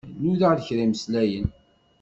Nudaɣ-d 0.23 0.59
kra 0.67 0.81
imslayen. 0.85 1.47